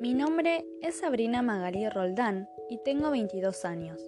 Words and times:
Mi 0.00 0.12
nombre 0.12 0.66
es 0.82 0.96
Sabrina 0.96 1.40
Magalí 1.40 1.88
Roldán 1.88 2.46
y 2.68 2.76
tengo 2.84 3.10
22 3.10 3.64
años. 3.64 4.02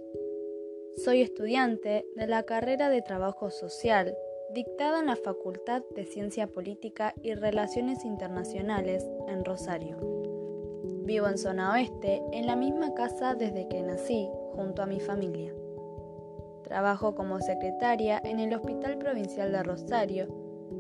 Soy 0.97 1.23
estudiante 1.23 2.05
de 2.17 2.27
la 2.27 2.43
carrera 2.43 2.91
de 2.91 3.01
Trabajo 3.01 3.51
Social 3.51 4.15
dictada 4.53 5.01
en 5.01 5.07
la 5.07 5.17
Facultad 5.17 5.83
de 5.95 6.05
Ciencia 6.05 6.49
Política 6.49 7.15
y 7.23 7.33
Relaciones 7.33 8.05
Internacionales 8.05 9.09
en 9.29 9.43
Rosario. 9.43 9.97
Vivo 11.05 11.29
en 11.29 11.39
zona 11.39 11.73
oeste, 11.73 12.23
en 12.33 12.47
la 12.47 12.57
misma 12.57 12.93
casa 12.93 13.35
desde 13.35 13.69
que 13.69 13.81
nací, 13.81 14.29
junto 14.53 14.83
a 14.83 14.87
mi 14.87 15.01
familia. 15.01 15.55
Trabajo 16.65 17.15
como 17.15 17.41
secretaria 17.41 18.21
en 18.23 18.39
el 18.39 18.53
Hospital 18.53 18.99
Provincial 18.99 19.51
de 19.51 19.63
Rosario 19.63 20.29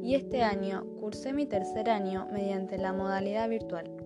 y 0.02 0.14
este 0.14 0.42
año 0.42 0.84
cursé 1.00 1.32
mi 1.32 1.46
tercer 1.46 1.88
año 1.88 2.28
mediante 2.30 2.76
la 2.76 2.92
modalidad 2.92 3.48
virtual. 3.48 3.99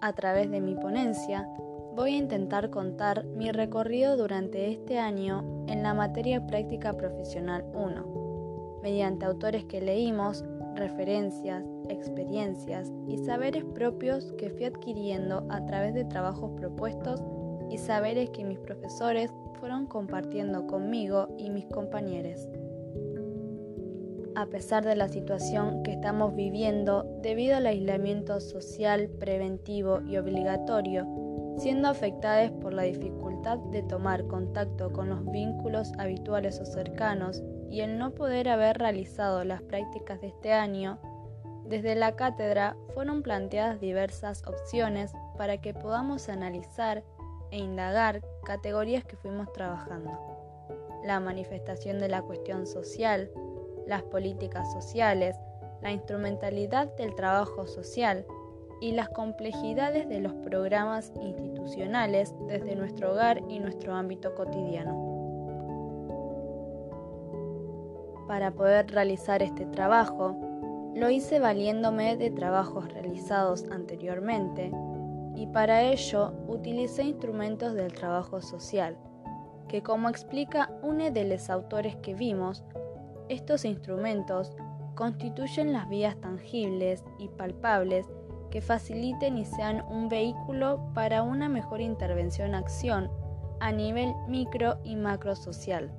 A 0.00 0.12
través 0.12 0.48
de 0.50 0.60
mi 0.60 0.76
ponencia 0.76 1.48
voy 1.96 2.14
a 2.14 2.18
intentar 2.18 2.70
contar 2.70 3.24
mi 3.24 3.50
recorrido 3.50 4.16
durante 4.16 4.70
este 4.70 4.98
año 4.98 5.64
en 5.66 5.82
la 5.82 5.92
materia 5.92 6.46
práctica 6.46 6.92
profesional 6.92 7.64
1, 7.74 8.78
mediante 8.80 9.26
autores 9.26 9.64
que 9.64 9.80
leímos, 9.80 10.44
referencias, 10.76 11.64
experiencias 11.88 12.92
y 13.08 13.18
saberes 13.18 13.64
propios 13.64 14.32
que 14.38 14.50
fui 14.50 14.66
adquiriendo 14.66 15.44
a 15.50 15.66
través 15.66 15.94
de 15.94 16.04
trabajos 16.04 16.52
propuestos 16.52 17.20
y 17.68 17.78
saberes 17.78 18.30
que 18.30 18.44
mis 18.44 18.60
profesores 18.60 19.32
fueron 19.58 19.86
compartiendo 19.86 20.68
conmigo 20.68 21.26
y 21.38 21.50
mis 21.50 21.66
compañeros 21.66 22.48
a 24.38 24.46
pesar 24.46 24.84
de 24.84 24.94
la 24.94 25.08
situación 25.08 25.82
que 25.82 25.90
estamos 25.90 26.36
viviendo 26.36 27.02
debido 27.22 27.56
al 27.56 27.66
aislamiento 27.66 28.38
social, 28.38 29.10
preventivo 29.18 30.00
y 30.02 30.16
obligatorio, 30.16 31.08
siendo 31.58 31.88
afectadas 31.88 32.52
por 32.52 32.72
la 32.72 32.84
dificultad 32.84 33.58
de 33.72 33.82
tomar 33.82 34.28
contacto 34.28 34.92
con 34.92 35.08
los 35.08 35.28
vínculos 35.28 35.90
habituales 35.98 36.60
o 36.60 36.66
cercanos 36.66 37.42
y 37.68 37.80
el 37.80 37.98
no 37.98 38.14
poder 38.14 38.48
haber 38.48 38.78
realizado 38.78 39.42
las 39.42 39.60
prácticas 39.60 40.20
de 40.20 40.28
este 40.28 40.52
año, 40.52 41.00
desde 41.64 41.96
la 41.96 42.14
cátedra 42.14 42.76
fueron 42.94 43.24
planteadas 43.24 43.80
diversas 43.80 44.46
opciones 44.46 45.10
para 45.36 45.60
que 45.60 45.74
podamos 45.74 46.28
analizar 46.28 47.02
e 47.50 47.58
indagar 47.58 48.22
categorías 48.44 49.04
que 49.04 49.16
fuimos 49.16 49.52
trabajando. 49.52 50.12
La 51.04 51.18
manifestación 51.18 51.98
de 51.98 52.08
la 52.08 52.22
cuestión 52.22 52.68
social, 52.68 53.32
las 53.88 54.02
políticas 54.02 54.72
sociales, 54.72 55.36
la 55.82 55.90
instrumentalidad 55.92 56.94
del 56.96 57.14
trabajo 57.14 57.66
social 57.66 58.24
y 58.80 58.92
las 58.92 59.08
complejidades 59.08 60.08
de 60.08 60.20
los 60.20 60.34
programas 60.34 61.12
institucionales 61.20 62.34
desde 62.46 62.76
nuestro 62.76 63.12
hogar 63.12 63.42
y 63.48 63.58
nuestro 63.58 63.94
ámbito 63.94 64.34
cotidiano. 64.34 65.06
Para 68.28 68.52
poder 68.52 68.90
realizar 68.90 69.42
este 69.42 69.64
trabajo, 69.66 70.36
lo 70.94 71.10
hice 71.10 71.40
valiéndome 71.40 72.16
de 72.16 72.30
trabajos 72.30 72.92
realizados 72.92 73.64
anteriormente 73.70 74.70
y 75.34 75.46
para 75.46 75.82
ello 75.82 76.34
utilicé 76.46 77.04
instrumentos 77.04 77.74
del 77.74 77.92
trabajo 77.92 78.42
social, 78.42 78.96
que 79.68 79.82
como 79.82 80.08
explica 80.08 80.70
uno 80.82 81.10
de 81.10 81.24
los 81.24 81.48
autores 81.48 81.96
que 81.96 82.14
vimos, 82.14 82.64
estos 83.28 83.64
instrumentos 83.64 84.52
constituyen 84.94 85.72
las 85.72 85.88
vías 85.88 86.20
tangibles 86.20 87.04
y 87.18 87.28
palpables 87.28 88.06
que 88.50 88.60
faciliten 88.60 89.38
y 89.38 89.44
sean 89.44 89.84
un 89.90 90.08
vehículo 90.08 90.80
para 90.94 91.22
una 91.22 91.48
mejor 91.48 91.80
intervención-acción 91.80 93.10
a 93.60 93.72
nivel 93.72 94.12
micro 94.26 94.78
y 94.84 94.96
macro 94.96 95.36
social. 95.36 95.92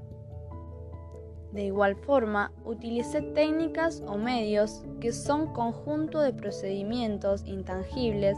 De 1.51 1.66
igual 1.66 1.95
forma, 1.95 2.51
utilicé 2.63 3.22
técnicas 3.22 4.03
o 4.07 4.17
medios 4.17 4.84
que 5.00 5.11
son 5.11 5.47
conjunto 5.53 6.22
de 6.22 6.34
procedimientos 6.34 7.44
intangibles 7.46 8.38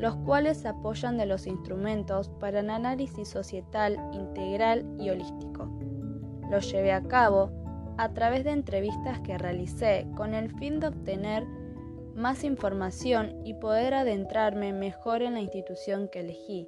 los 0.00 0.16
cuales 0.16 0.64
apoyan 0.64 1.18
de 1.18 1.26
los 1.26 1.46
instrumentos 1.46 2.30
para 2.40 2.60
el 2.60 2.70
análisis 2.70 3.28
societal 3.28 3.98
integral 4.14 4.86
y 4.98 5.10
holístico. 5.10 5.68
Los 6.50 6.72
llevé 6.72 6.92
a 6.92 7.02
cabo 7.02 7.50
a 8.00 8.14
través 8.14 8.44
de 8.44 8.52
entrevistas 8.52 9.20
que 9.20 9.36
realicé 9.36 10.06
con 10.16 10.32
el 10.32 10.50
fin 10.56 10.80
de 10.80 10.86
obtener 10.86 11.44
más 12.14 12.44
información 12.44 13.42
y 13.44 13.52
poder 13.52 13.92
adentrarme 13.92 14.72
mejor 14.72 15.20
en 15.20 15.34
la 15.34 15.42
institución 15.42 16.08
que 16.08 16.20
elegí. 16.20 16.66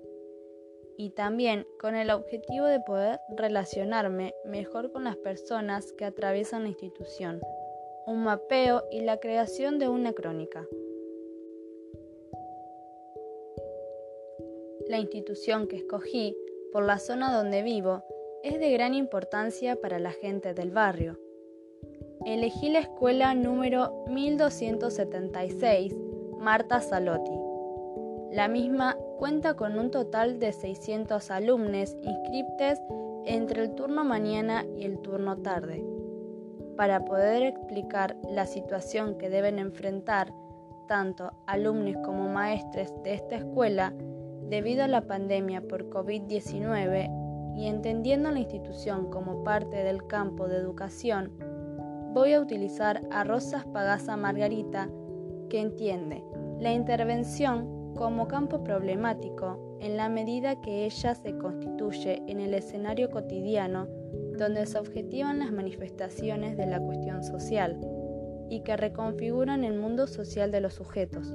Y 0.98 1.09
también 1.09 1.66
con 1.81 1.94
el 1.94 2.10
objetivo 2.10 2.66
de 2.66 2.81
poder 2.81 3.19
relacionarme 3.34 4.34
mejor 4.44 4.92
con 4.92 5.04
las 5.04 5.16
personas 5.16 5.94
que 5.94 6.04
atraviesan 6.04 6.65
la 6.65 6.69
institución, 6.69 7.41
un 8.06 8.25
mapeo 8.25 8.84
y 8.91 9.00
la 9.00 9.16
creación 9.16 9.78
de 9.78 9.88
una 9.88 10.12
crónica. 10.12 10.66
La 14.87 14.98
institución 14.98 15.66
que 15.66 15.76
escogí, 15.76 16.37
por 16.72 16.84
la 16.84 16.98
zona 16.98 17.34
donde 17.34 17.62
vivo, 17.62 18.04
es 18.42 18.60
de 18.60 18.71
gran 18.71 18.92
importancia 18.92 19.76
para 19.76 19.98
la 19.98 20.10
gente 20.10 20.53
del 20.53 20.72
barrio. 20.72 21.22
Elegí 22.25 22.69
la 22.69 22.78
escuela 22.78 23.34
número 23.34 24.05
1276, 24.06 25.93
Marta 26.38 26.81
Salotti. 26.81 27.33
La 28.31 28.47
misma 28.47 28.97
cuenta 29.19 29.55
con 29.55 29.77
un 29.77 29.91
total 29.91 30.38
de 30.38 30.53
600 30.53 31.33
alumnos 31.33 31.97
inscriptos 32.00 32.78
entre 33.25 33.65
el 33.65 33.75
turno 33.75 34.05
mañana 34.05 34.65
y 34.77 34.84
el 34.84 35.00
turno 35.00 35.37
tarde. 35.38 35.84
Para 36.77 37.05
poder 37.05 37.43
explicar 37.43 38.16
la 38.31 38.47
situación 38.47 39.19
que 39.19 39.28
deben 39.28 39.59
enfrentar 39.59 40.33
tanto 40.87 41.33
alumnos 41.47 41.97
como 42.04 42.28
maestres 42.28 42.93
de 43.03 43.15
esta 43.15 43.34
escuela 43.34 43.93
debido 44.49 44.84
a 44.84 44.89
la 44.89 45.09
pandemia 45.09 45.60
por 45.62 45.91
COVID-19 45.91 47.56
y 47.56 47.66
entendiendo 47.66 48.31
la 48.31 48.39
institución 48.39 49.10
como 49.10 49.43
parte 49.43 49.83
del 49.83 50.06
campo 50.06 50.47
de 50.47 50.56
educación, 50.56 51.52
voy 52.12 52.34
a 52.34 52.41
utilizar 52.41 53.00
a 53.11 53.25
Rosas 53.25 53.65
Pagasa 53.67 54.17
Margarita, 54.17 54.89
que 55.49 55.61
entiende 55.61 56.23
la 56.61 56.73
intervención 56.73 57.95
como 57.95 58.28
campo 58.28 58.62
problemático 58.62 59.78
en 59.81 59.97
la 59.97 60.09
medida 60.09 60.61
que 60.61 60.84
ella 60.84 61.15
se 61.15 61.37
constituye 61.39 62.22
en 62.27 62.41
el 62.41 62.55
escenario 62.55 63.11
cotidiano 63.11 63.89
donde 64.39 64.67
se 64.67 64.78
objetivan 64.78 65.39
las 65.39 65.53
manifestaciones 65.53 66.56
de 66.56 66.67
la 66.67 66.81
cuestión 66.81 67.22
social 67.22 67.78
y 68.49 68.61
que 68.61 68.77
reconfiguran 68.77 69.65
el 69.65 69.78
mundo 69.78 70.06
social 70.06 70.51
de 70.51 70.61
los 70.61 70.75
sujetos. 70.75 71.34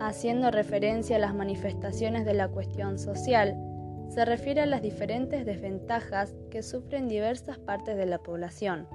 Haciendo 0.00 0.50
referencia 0.50 1.16
a 1.16 1.20
las 1.20 1.34
manifestaciones 1.34 2.24
de 2.24 2.34
la 2.34 2.48
cuestión 2.48 2.98
social, 2.98 3.56
se 4.08 4.24
refiere 4.24 4.60
a 4.60 4.66
las 4.66 4.82
diferentes 4.82 5.44
desventajas 5.46 6.34
que 6.50 6.62
sufren 6.62 7.08
diversas 7.08 7.58
partes 7.58 7.96
de 7.96 8.06
la 8.06 8.18
población. 8.18 8.86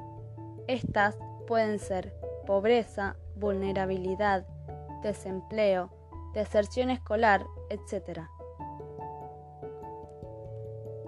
Estas 0.68 1.18
pueden 1.48 1.80
ser 1.80 2.14
pobreza, 2.46 3.16
vulnerabilidad, 3.36 4.46
desempleo, 5.02 5.90
deserción 6.34 6.90
escolar, 6.90 7.46
etc. 7.70 8.22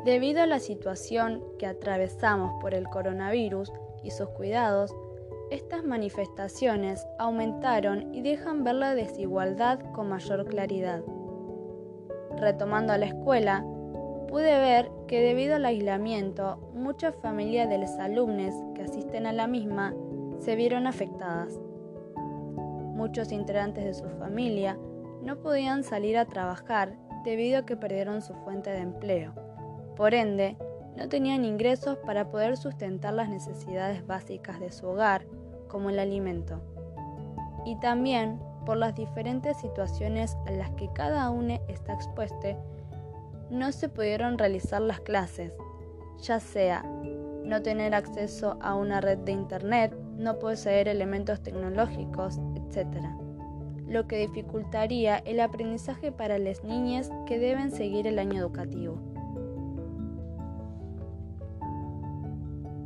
Debido 0.05 0.41
a 0.41 0.45
la 0.45 0.59
situación 0.59 1.43
que 1.59 1.67
atravesamos 1.67 2.53
por 2.62 2.74
el 2.74 2.88
coronavirus 2.88 3.71
y 4.03 4.12
sus 4.12 4.29
cuidados, 4.29 4.95
estas 5.51 5.83
manifestaciones 5.83 7.06
aumentaron 7.18 8.13
y 8.13 8.21
dejan 8.21 8.63
ver 8.63 8.75
la 8.75 8.95
desigualdad 8.95 9.79
con 9.94 10.07
mayor 10.07 10.45
claridad. 10.45 11.03
Retomando 12.38 12.94
a 12.94 12.97
la 12.97 13.07
escuela, 13.07 13.65
pude 14.29 14.59
ver 14.59 14.91
que 15.07 15.21
debido 15.21 15.55
al 15.55 15.65
aislamiento, 15.65 16.71
muchas 16.75 17.15
familias 17.15 17.67
de 17.67 17.79
los 17.79 17.89
alumnos 17.97 18.53
que 18.75 18.83
asisten 18.83 19.25
a 19.25 19.33
la 19.33 19.47
misma 19.47 19.95
se 20.37 20.55
vieron 20.55 20.85
afectadas. 20.85 21.59
Muchos 22.15 23.31
integrantes 23.31 23.83
de 23.83 23.93
su 23.95 24.07
familia 24.19 24.77
no 25.23 25.37
podían 25.37 25.83
salir 25.83 26.15
a 26.15 26.25
trabajar 26.25 26.95
debido 27.23 27.57
a 27.59 27.65
que 27.65 27.75
perdieron 27.75 28.21
su 28.21 28.35
fuente 28.35 28.69
de 28.69 28.81
empleo. 28.81 29.33
Por 29.95 30.13
ende, 30.13 30.57
no 30.95 31.09
tenían 31.09 31.43
ingresos 31.43 31.97
para 31.97 32.29
poder 32.29 32.55
sustentar 32.55 33.13
las 33.15 33.29
necesidades 33.29 34.05
básicas 34.05 34.59
de 34.59 34.71
su 34.71 34.87
hogar, 34.87 35.25
como 35.67 35.89
el 35.89 35.97
alimento. 35.97 36.61
Y 37.65 37.79
también 37.79 38.39
por 38.63 38.77
las 38.77 38.93
diferentes 38.93 39.57
situaciones 39.57 40.37
a 40.45 40.51
las 40.51 40.69
que 40.71 40.87
cada 40.93 41.31
uno 41.31 41.59
está 41.67 41.93
expuesto 41.93 42.55
no 43.50 43.72
se 43.72 43.90
pudieron 43.90 44.38
realizar 44.38 44.81
las 44.81 45.00
clases, 45.00 45.54
ya 46.22 46.40
sea 46.40 46.84
no 47.44 47.62
tener 47.62 47.96
acceso 47.96 48.57
a 48.62 48.75
una 48.75 49.01
red 49.01 49.18
de 49.19 49.31
Internet, 49.31 49.96
no 50.18 50.38
poseer 50.38 50.88
elementos 50.88 51.42
tecnológicos, 51.42 52.40
etc. 52.56 52.88
lo 53.88 54.07
que 54.07 54.18
dificultaría 54.18 55.18
el 55.18 55.40
aprendizaje 55.40 56.12
para 56.12 56.38
las 56.38 56.63
niñas 56.63 57.10
que 57.25 57.40
deben 57.40 57.72
seguir 57.72 58.06
el 58.06 58.19
año 58.19 58.40
educativo. 58.40 59.00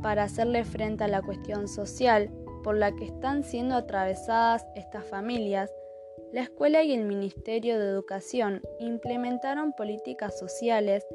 Para 0.00 0.24
hacerle 0.24 0.64
frente 0.64 1.04
a 1.04 1.08
la 1.08 1.22
cuestión 1.22 1.68
social 1.68 2.30
por 2.62 2.76
la 2.76 2.92
que 2.92 3.04
están 3.04 3.44
siendo 3.44 3.74
atravesadas 3.74 4.66
estas 4.74 5.04
familias, 5.04 5.70
la 6.34 6.42
escuela 6.42 6.82
y 6.82 6.92
el 6.92 7.04
Ministerio 7.04 7.78
de 7.78 7.86
Educación 7.86 8.60
implementaron 8.80 9.72
políticas 9.72 10.36
sociales 10.36 11.06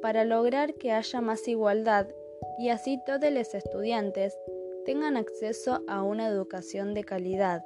para 0.00 0.24
lograr 0.24 0.74
que 0.74 0.92
haya 0.92 1.20
más 1.20 1.48
igualdad 1.48 2.06
y 2.60 2.68
así 2.68 3.00
todos 3.04 3.32
los 3.32 3.54
estudiantes 3.56 4.38
tengan 4.84 5.16
acceso 5.16 5.82
a 5.88 6.04
una 6.04 6.28
educación 6.28 6.94
de 6.94 7.02
calidad 7.02 7.64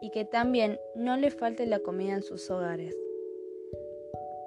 y 0.00 0.08
que 0.08 0.24
también 0.24 0.80
no 0.94 1.18
le 1.18 1.30
falte 1.30 1.66
la 1.66 1.80
comida 1.80 2.14
en 2.14 2.22
sus 2.22 2.50
hogares. 2.50 2.96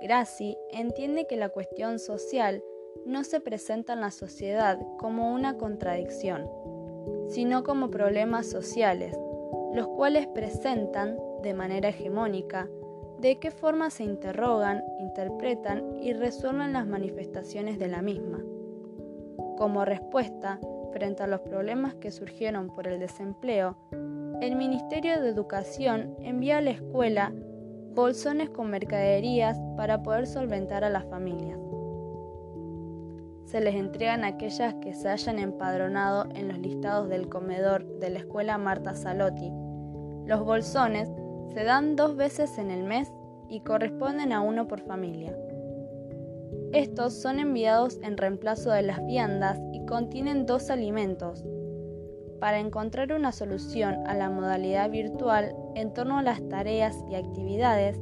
Graci 0.01 0.57
entiende 0.71 1.27
que 1.27 1.35
la 1.37 1.49
cuestión 1.49 1.99
social 1.99 2.63
no 3.05 3.25
se 3.25 3.41
presenta 3.41 3.93
en 3.93 4.01
la 4.01 4.09
sociedad 4.09 4.79
como 4.97 5.35
una 5.35 5.55
contradicción, 5.57 6.49
sino 7.29 7.63
como 7.63 7.91
problemas 7.91 8.47
sociales, 8.47 9.15
los 9.75 9.87
cuales 9.89 10.25
presentan, 10.25 11.19
de 11.43 11.53
manera 11.53 11.89
hegemónica, 11.89 12.67
de 13.19 13.39
qué 13.39 13.51
forma 13.51 13.89
se 13.89 14.03
interrogan, 14.03 14.83
interpretan 14.99 15.97
y 16.01 16.13
resuelven 16.13 16.73
las 16.73 16.85
manifestaciones 16.85 17.79
de 17.79 17.87
la 17.87 18.01
misma. 18.01 18.39
Como 19.57 19.85
respuesta, 19.85 20.59
frente 20.93 21.23
a 21.23 21.27
los 21.27 21.41
problemas 21.41 21.95
que 21.95 22.11
surgieron 22.11 22.67
por 22.67 22.87
el 22.87 22.99
desempleo, 22.99 23.75
el 24.41 24.55
Ministerio 24.55 25.19
de 25.19 25.29
Educación 25.29 26.15
envía 26.19 26.59
a 26.59 26.61
la 26.61 26.71
escuela 26.71 27.33
bolsones 27.93 28.51
con 28.51 28.69
mercaderías 28.69 29.59
para 29.75 30.03
poder 30.03 30.27
solventar 30.27 30.83
a 30.83 30.91
las 30.91 31.05
familias. 31.05 31.59
Se 33.45 33.61
les 33.61 33.75
entregan 33.75 34.23
aquellas 34.23 34.75
que 34.75 34.93
se 34.93 35.09
hayan 35.09 35.39
empadronado 35.39 36.25
en 36.35 36.49
los 36.49 36.59
listados 36.59 37.09
del 37.09 37.29
comedor 37.29 37.85
de 37.99 38.09
la 38.11 38.19
escuela 38.19 38.57
Marta 38.57 38.93
Salotti. 38.93 39.51
Los 40.25 40.43
bolsones 40.43 41.09
se 41.57 41.63
dan 41.63 41.95
dos 41.95 42.15
veces 42.15 42.59
en 42.59 42.69
el 42.69 42.83
mes 42.83 43.11
y 43.49 43.61
corresponden 43.61 44.31
a 44.31 44.41
uno 44.41 44.67
por 44.67 44.79
familia. 44.81 45.35
Estos 46.71 47.19
son 47.19 47.39
enviados 47.39 47.97
en 48.03 48.15
reemplazo 48.15 48.69
de 48.69 48.83
las 48.83 49.03
viandas 49.07 49.59
y 49.73 49.83
contienen 49.87 50.45
dos 50.45 50.69
alimentos, 50.69 51.43
para 52.39 52.59
encontrar 52.59 53.11
una 53.11 53.31
solución 53.31 54.05
a 54.05 54.13
la 54.13 54.29
modalidad 54.29 54.91
virtual 54.91 55.55
en 55.73 55.91
torno 55.95 56.19
a 56.19 56.21
las 56.21 56.47
tareas 56.47 56.95
y 57.09 57.15
actividades, 57.15 57.99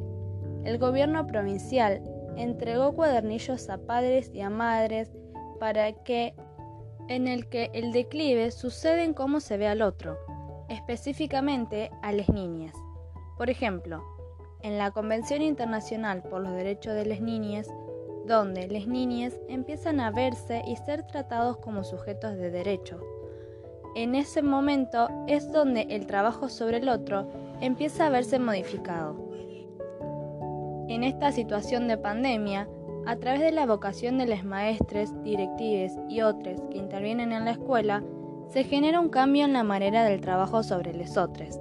el 0.65 0.77
gobierno 0.77 1.25
provincial 1.25 2.03
entregó 2.35 2.93
cuadernillos 2.93 3.69
a 3.69 3.77
padres 3.77 4.31
y 4.33 4.41
a 4.41 4.49
madres 4.49 5.13
para 5.61 5.93
que 6.03 6.35
en 7.07 7.29
el 7.29 7.47
que 7.47 7.71
el 7.73 7.93
declive 7.93 8.51
sucede 8.51 9.05
en 9.05 9.13
cómo 9.13 9.39
se 9.39 9.55
ve 9.55 9.69
al 9.69 9.81
otro, 9.81 10.17
específicamente 10.67 11.89
a 12.01 12.11
las 12.11 12.27
niñas. 12.27 12.75
Por 13.37 13.49
ejemplo, 13.49 14.03
en 14.61 14.77
la 14.77 14.91
Convención 14.91 15.41
Internacional 15.41 16.23
por 16.23 16.41
los 16.41 16.53
Derechos 16.53 16.93
de 16.93 17.05
las 17.05 17.19
Niñas, 17.19 17.69
donde 18.25 18.67
las 18.67 18.87
niñas 18.87 19.39
empiezan 19.49 19.99
a 19.99 20.09
verse 20.09 20.63
y 20.65 20.77
ser 20.77 21.05
tratados 21.05 21.57
como 21.57 21.83
sujetos 21.83 22.35
de 22.37 22.49
derecho, 22.49 22.99
en 23.95 24.15
ese 24.15 24.41
momento 24.41 25.07
es 25.27 25.51
donde 25.51 25.87
el 25.89 26.05
trabajo 26.05 26.49
sobre 26.49 26.77
el 26.77 26.89
otro 26.89 27.29
empieza 27.61 28.07
a 28.07 28.09
verse 28.09 28.39
modificado. 28.39 29.15
En 30.87 31.03
esta 31.03 31.31
situación 31.31 31.87
de 31.87 31.97
pandemia, 31.97 32.67
a 33.05 33.15
través 33.17 33.41
de 33.41 33.51
la 33.51 33.65
vocación 33.65 34.17
de 34.17 34.27
los 34.27 34.43
maestres, 34.43 35.13
directives 35.23 35.93
y 36.09 36.21
otros 36.21 36.61
que 36.71 36.77
intervienen 36.77 37.31
en 37.31 37.45
la 37.45 37.51
escuela, 37.51 38.03
se 38.49 38.63
genera 38.63 38.99
un 38.99 39.09
cambio 39.09 39.45
en 39.45 39.53
la 39.53 39.63
manera 39.63 40.03
del 40.03 40.21
trabajo 40.21 40.63
sobre 40.63 40.93
los 40.93 41.15
otros. 41.17 41.59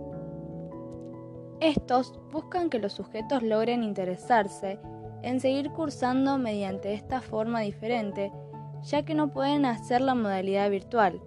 Estos 1.64 2.12
buscan 2.30 2.68
que 2.68 2.78
los 2.78 2.92
sujetos 2.92 3.42
logren 3.42 3.82
interesarse 3.82 4.78
en 5.22 5.40
seguir 5.40 5.70
cursando 5.70 6.36
mediante 6.36 6.92
esta 6.92 7.22
forma 7.22 7.60
diferente, 7.60 8.30
ya 8.82 9.02
que 9.06 9.14
no 9.14 9.30
pueden 9.30 9.64
hacer 9.64 10.02
la 10.02 10.14
modalidad 10.14 10.68
virtual, 10.68 11.22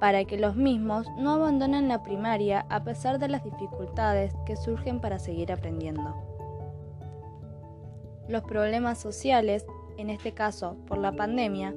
para 0.00 0.26
que 0.26 0.36
los 0.36 0.54
mismos 0.54 1.06
no 1.16 1.32
abandonen 1.32 1.88
la 1.88 2.02
primaria 2.02 2.66
a 2.68 2.84
pesar 2.84 3.18
de 3.18 3.28
las 3.28 3.42
dificultades 3.42 4.34
que 4.44 4.54
surgen 4.54 5.00
para 5.00 5.18
seguir 5.18 5.50
aprendiendo. 5.50 6.14
Los 8.28 8.42
problemas 8.42 8.98
sociales, 8.98 9.64
en 9.96 10.10
este 10.10 10.32
caso 10.32 10.76
por 10.86 10.98
la 10.98 11.12
pandemia, 11.12 11.74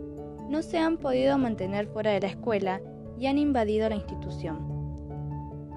no 0.50 0.62
se 0.62 0.78
han 0.78 0.98
podido 0.98 1.38
mantener 1.38 1.88
fuera 1.88 2.12
de 2.12 2.20
la 2.20 2.28
escuela 2.28 2.82
y 3.18 3.28
han 3.28 3.38
invadido 3.38 3.88
la 3.88 3.96
institución, 3.96 4.77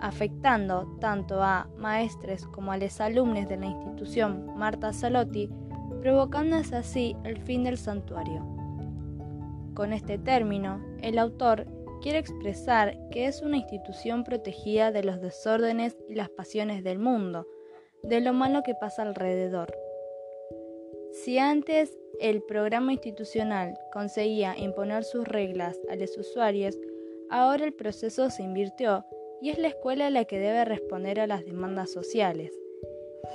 afectando 0.01 0.97
tanto 1.01 1.43
a 1.43 1.69
maestres 1.77 2.47
como 2.47 2.73
a 2.73 2.79
los 2.79 3.01
alumnos 3.01 3.49
de 3.49 3.57
la 3.57 3.67
institución 3.67 4.55
Marta 4.57 4.93
Salotti, 4.93 5.51
provocándose 6.01 6.77
así 6.77 7.17
el 7.25 7.39
fin 7.39 7.65
del 7.65 7.77
santuario. 7.77 8.45
Con 9.75 9.93
este 9.93 10.19
término, 10.19 10.81
el 11.03 11.19
autor 11.19 11.67
quiere 12.01 12.19
expresar 12.19 12.97
que 13.11 13.27
es 13.27 13.43
una 13.43 13.59
institución 13.59 14.25
protegida 14.25 14.91
de 14.91 15.05
los 15.05 15.21
desórdenes 15.21 15.97
y 16.09 16.15
las 16.15 16.31
pasiones 16.31 16.83
del 16.83 16.99
mundo, 16.99 17.47
de 18.03 18.21
lo 18.21 18.33
malo 18.33 18.63
que 18.63 18.75
pasa 18.75 19.03
alrededor. 19.03 19.73
Si 21.13 21.39
antes 21.39 21.99
el 22.21 22.43
programa 22.43 22.93
institucional 22.93 23.75
conseguía 23.93 24.57
imponer 24.57 25.05
sus 25.05 25.27
reglas 25.27 25.79
a 25.91 25.97
los 25.97 26.17
usuarios, 26.17 26.79
ahora 27.31 27.65
el 27.65 27.75
proceso 27.75 28.31
se 28.31 28.43
invirtió 28.43 29.05
y 29.41 29.51
es 29.51 29.59
la 29.59 29.69
escuela 29.69 30.11
la 30.11 30.25
que 30.25 30.39
debe 30.39 30.65
responder 30.65 31.21
a 31.21 31.27
las 31.27 31.45
demandas 31.45 31.91
sociales, 31.91 32.53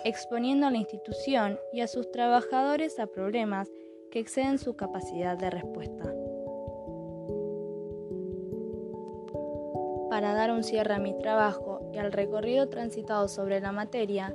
exponiendo 0.04 0.68
a 0.68 0.72
la 0.72 0.78
institución 0.78 1.60
y 1.74 1.82
a 1.82 1.88
sus 1.88 2.12
trabajadores 2.12 3.00
a 3.00 3.08
problemas 3.08 3.72
que 4.12 4.20
exceden 4.20 4.60
su 4.60 4.76
capacidad 4.76 5.38
de 5.38 5.50
respuesta. 5.50 6.14
Para 10.10 10.34
dar 10.34 10.52
un 10.52 10.64
cierre 10.64 10.94
a 10.94 11.00
mi 11.00 11.18
trabajo 11.18 11.90
y 11.92 11.98
al 11.98 12.12
recorrido 12.12 12.70
transitado 12.70 13.28
sobre 13.28 13.60
la 13.60 13.72
materia, 13.72 14.34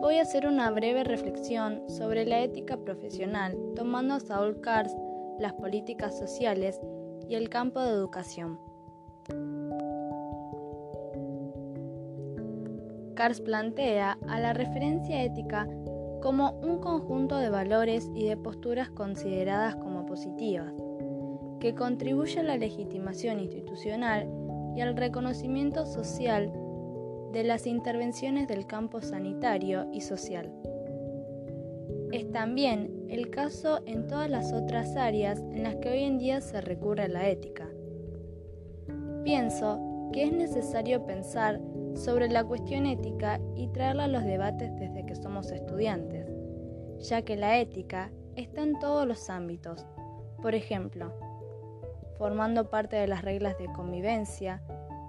voy 0.00 0.16
a 0.16 0.22
hacer 0.22 0.46
una 0.46 0.70
breve 0.70 1.04
reflexión 1.04 1.88
sobre 1.88 2.24
la 2.24 2.40
ética 2.40 2.78
profesional, 2.78 3.56
tomando 3.76 4.14
a 4.14 4.20
Saul 4.20 4.60
Kars, 4.60 4.92
las 5.38 5.52
políticas 5.52 6.18
sociales 6.18 6.80
y 7.28 7.34
el 7.34 7.48
campo 7.48 7.80
de 7.80 7.90
educación. 7.90 8.58
Kars 13.20 13.42
plantea 13.42 14.16
a 14.28 14.40
la 14.40 14.54
referencia 14.54 15.22
ética 15.22 15.68
como 16.22 16.52
un 16.62 16.78
conjunto 16.78 17.36
de 17.36 17.50
valores 17.50 18.10
y 18.14 18.26
de 18.26 18.38
posturas 18.38 18.88
consideradas 18.88 19.76
como 19.76 20.06
positivas, 20.06 20.72
que 21.60 21.74
contribuye 21.74 22.40
a 22.40 22.44
la 22.44 22.56
legitimación 22.56 23.40
institucional 23.40 24.26
y 24.74 24.80
al 24.80 24.96
reconocimiento 24.96 25.84
social 25.84 26.50
de 27.34 27.44
las 27.44 27.66
intervenciones 27.66 28.48
del 28.48 28.66
campo 28.66 29.02
sanitario 29.02 29.86
y 29.92 30.00
social. 30.00 30.50
Es 32.12 32.32
también 32.32 33.04
el 33.10 33.28
caso 33.28 33.82
en 33.84 34.06
todas 34.06 34.30
las 34.30 34.54
otras 34.54 34.96
áreas 34.96 35.40
en 35.52 35.62
las 35.64 35.76
que 35.76 35.90
hoy 35.90 36.04
en 36.04 36.16
día 36.16 36.40
se 36.40 36.62
recurre 36.62 37.02
a 37.02 37.08
la 37.08 37.28
ética. 37.28 37.68
Pienso 39.24 39.78
que 40.10 40.24
es 40.24 40.32
necesario 40.32 41.04
pensar 41.04 41.60
sobre 42.00 42.30
la 42.30 42.44
cuestión 42.44 42.86
ética 42.86 43.40
y 43.54 43.68
traerla 43.68 44.04
a 44.04 44.08
los 44.08 44.24
debates 44.24 44.74
desde 44.76 45.04
que 45.04 45.14
somos 45.14 45.50
estudiantes, 45.50 46.26
ya 46.98 47.22
que 47.22 47.36
la 47.36 47.58
ética 47.58 48.10
está 48.36 48.62
en 48.62 48.78
todos 48.78 49.06
los 49.06 49.28
ámbitos. 49.28 49.84
Por 50.40 50.54
ejemplo, 50.54 51.12
formando 52.16 52.70
parte 52.70 52.96
de 52.96 53.06
las 53.06 53.22
reglas 53.22 53.58
de 53.58 53.66
convivencia, 53.66 54.62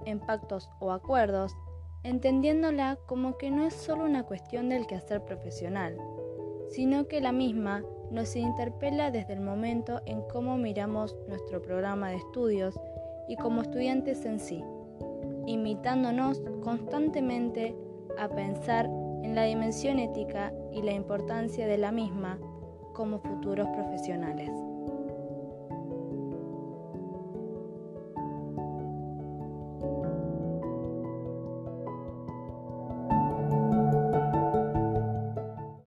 en 0.05 0.19
pactos 0.19 0.69
o 0.79 0.91
acuerdos, 0.91 1.55
entendiéndola 2.03 2.97
como 3.05 3.37
que 3.37 3.51
no 3.51 3.65
es 3.65 3.73
solo 3.73 4.03
una 4.03 4.23
cuestión 4.23 4.67
del 4.67 4.85
quehacer 4.85 5.23
profesional, 5.23 5.97
sino 6.69 7.07
que 7.07 7.21
la 7.21 7.31
misma 7.31 7.83
nos 8.09 8.35
interpela 8.35 9.11
desde 9.11 9.33
el 9.33 9.41
momento 9.41 10.01
en 10.05 10.23
cómo 10.23 10.57
miramos 10.57 11.15
nuestro 11.29 11.61
programa 11.61 12.09
de 12.09 12.17
estudios 12.17 12.77
y 13.29 13.37
como 13.37 13.61
estudiantes 13.61 14.25
en 14.25 14.39
sí, 14.39 14.61
invitándonos 15.51 16.41
constantemente 16.63 17.75
a 18.17 18.29
pensar 18.29 18.85
en 19.23 19.35
la 19.35 19.43
dimensión 19.43 19.99
ética 19.99 20.53
y 20.71 20.81
la 20.81 20.93
importancia 20.93 21.67
de 21.67 21.77
la 21.77 21.91
misma 21.91 22.39
como 22.93 23.19
futuros 23.19 23.67
profesionales. 23.69 24.70